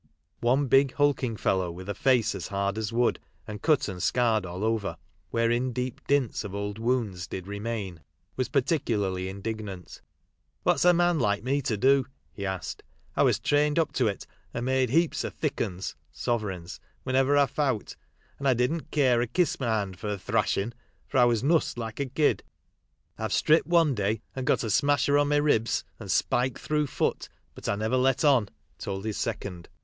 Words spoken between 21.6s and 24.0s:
like a kid. I've stripped one